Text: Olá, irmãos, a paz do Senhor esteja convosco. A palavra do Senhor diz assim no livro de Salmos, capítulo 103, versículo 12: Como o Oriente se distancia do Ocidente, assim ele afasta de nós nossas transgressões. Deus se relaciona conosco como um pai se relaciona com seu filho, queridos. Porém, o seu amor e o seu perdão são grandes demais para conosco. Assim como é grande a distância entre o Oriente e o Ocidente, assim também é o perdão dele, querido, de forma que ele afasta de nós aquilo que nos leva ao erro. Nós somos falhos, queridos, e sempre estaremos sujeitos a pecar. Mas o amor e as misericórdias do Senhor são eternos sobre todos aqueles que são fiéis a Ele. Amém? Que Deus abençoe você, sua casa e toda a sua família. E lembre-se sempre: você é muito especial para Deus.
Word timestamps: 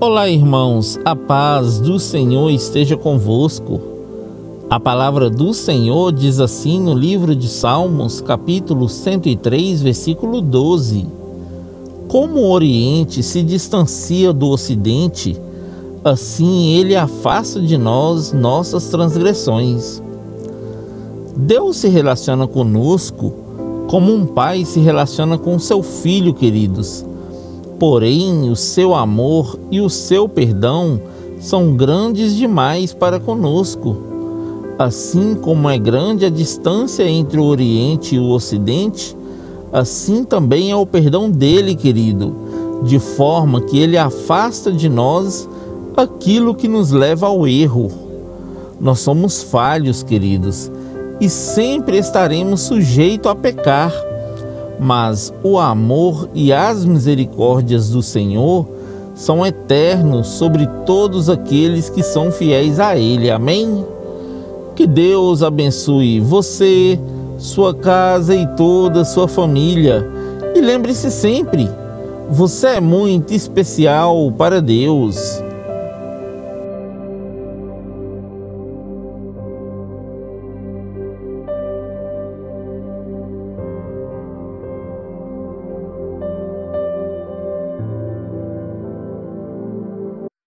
Olá, 0.00 0.28
irmãos, 0.28 0.96
a 1.04 1.16
paz 1.16 1.80
do 1.80 1.98
Senhor 1.98 2.50
esteja 2.50 2.96
convosco. 2.96 3.80
A 4.70 4.78
palavra 4.78 5.28
do 5.28 5.52
Senhor 5.52 6.12
diz 6.12 6.38
assim 6.38 6.78
no 6.78 6.94
livro 6.94 7.34
de 7.34 7.48
Salmos, 7.48 8.20
capítulo 8.20 8.88
103, 8.88 9.82
versículo 9.82 10.40
12: 10.40 11.04
Como 12.06 12.38
o 12.38 12.50
Oriente 12.52 13.24
se 13.24 13.42
distancia 13.42 14.32
do 14.32 14.50
Ocidente, 14.50 15.36
assim 16.04 16.74
ele 16.76 16.94
afasta 16.94 17.60
de 17.60 17.76
nós 17.76 18.32
nossas 18.32 18.84
transgressões. 18.90 20.00
Deus 21.36 21.76
se 21.78 21.88
relaciona 21.88 22.46
conosco 22.46 23.32
como 23.88 24.14
um 24.14 24.26
pai 24.26 24.64
se 24.64 24.78
relaciona 24.78 25.36
com 25.36 25.58
seu 25.58 25.82
filho, 25.82 26.32
queridos. 26.32 27.04
Porém, 27.78 28.50
o 28.50 28.56
seu 28.56 28.94
amor 28.94 29.58
e 29.70 29.80
o 29.80 29.88
seu 29.88 30.28
perdão 30.28 31.00
são 31.38 31.76
grandes 31.76 32.34
demais 32.34 32.92
para 32.92 33.20
conosco. 33.20 33.96
Assim 34.78 35.34
como 35.36 35.68
é 35.68 35.78
grande 35.78 36.24
a 36.24 36.30
distância 36.30 37.08
entre 37.08 37.38
o 37.38 37.44
Oriente 37.44 38.16
e 38.16 38.18
o 38.18 38.30
Ocidente, 38.30 39.16
assim 39.72 40.24
também 40.24 40.70
é 40.70 40.76
o 40.76 40.86
perdão 40.86 41.30
dele, 41.30 41.74
querido, 41.74 42.34
de 42.82 42.98
forma 42.98 43.60
que 43.60 43.78
ele 43.78 43.96
afasta 43.96 44.72
de 44.72 44.88
nós 44.88 45.48
aquilo 45.96 46.54
que 46.54 46.68
nos 46.68 46.90
leva 46.90 47.26
ao 47.26 47.46
erro. 47.46 47.90
Nós 48.80 49.00
somos 49.00 49.42
falhos, 49.42 50.02
queridos, 50.02 50.70
e 51.20 51.28
sempre 51.28 51.98
estaremos 51.98 52.60
sujeitos 52.62 53.30
a 53.30 53.34
pecar. 53.34 53.92
Mas 54.78 55.32
o 55.42 55.58
amor 55.58 56.28
e 56.34 56.52
as 56.52 56.84
misericórdias 56.84 57.90
do 57.90 58.02
Senhor 58.02 58.66
são 59.14 59.44
eternos 59.44 60.28
sobre 60.28 60.66
todos 60.86 61.28
aqueles 61.28 61.90
que 61.90 62.02
são 62.02 62.30
fiéis 62.30 62.78
a 62.78 62.96
Ele. 62.96 63.30
Amém? 63.30 63.84
Que 64.76 64.86
Deus 64.86 65.42
abençoe 65.42 66.20
você, 66.20 66.98
sua 67.36 67.74
casa 67.74 68.34
e 68.34 68.46
toda 68.54 69.00
a 69.00 69.04
sua 69.04 69.26
família. 69.26 70.08
E 70.54 70.60
lembre-se 70.60 71.10
sempre: 71.10 71.68
você 72.30 72.68
é 72.68 72.80
muito 72.80 73.34
especial 73.34 74.30
para 74.30 74.62
Deus. 74.62 75.42